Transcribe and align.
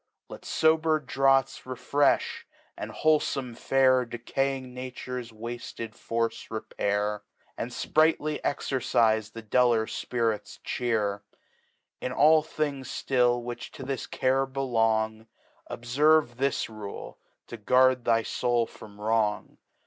Let 0.29 0.45
fober 0.45 0.99
Draughts 1.05 1.59
refrefli, 1.61 2.23
and 2.75 2.89
wlrolfom 2.91 3.55
Fare 3.55 4.03
Decaying 4.03 4.73
Nature's 4.73 5.31
wafled 5.31 5.93
Force 5.93 6.49
repair; 6.49 7.21
And 7.55 7.69
fprightly 7.69 8.41
Exercife 8.41 9.31
the 9.31 9.43
duller 9.43 9.85
Spirits 9.85 10.57
chear. 10.63 11.21
1^ 12.01 12.15
all 12.17 12.41
Things 12.41 12.89
flill 13.01 13.43
which 13.43 13.69
to 13.73 13.83
this 13.83 14.07
Care 14.07 14.47
belong, 14.47 15.27
Dbferve 15.69 16.37
this 16.37 16.67
Rule, 16.67 17.19
to 17.45 17.57
guard 17.57 18.03
thy 18.03 18.23
Soul 18.23 18.65
from 18.65 18.99
Wrong. 18.99 19.59